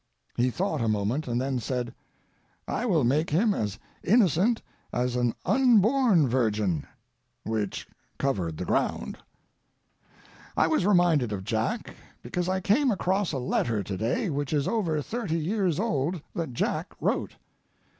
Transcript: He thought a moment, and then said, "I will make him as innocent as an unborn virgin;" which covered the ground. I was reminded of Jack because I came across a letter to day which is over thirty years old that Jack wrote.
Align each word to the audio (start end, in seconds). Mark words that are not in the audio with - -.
He 0.35 0.49
thought 0.49 0.81
a 0.81 0.87
moment, 0.87 1.27
and 1.27 1.39
then 1.39 1.59
said, 1.59 1.93
"I 2.67 2.87
will 2.87 3.03
make 3.03 3.29
him 3.29 3.53
as 3.53 3.77
innocent 4.03 4.63
as 4.91 5.15
an 5.15 5.35
unborn 5.45 6.27
virgin;" 6.27 6.87
which 7.43 7.87
covered 8.17 8.57
the 8.57 8.65
ground. 8.65 9.19
I 10.57 10.65
was 10.65 10.87
reminded 10.87 11.31
of 11.31 11.43
Jack 11.43 11.93
because 12.23 12.49
I 12.49 12.61
came 12.61 12.89
across 12.89 13.31
a 13.31 13.37
letter 13.37 13.83
to 13.83 13.95
day 13.95 14.31
which 14.31 14.53
is 14.53 14.67
over 14.67 15.03
thirty 15.03 15.37
years 15.37 15.79
old 15.79 16.23
that 16.33 16.53
Jack 16.53 16.95
wrote. 16.99 17.35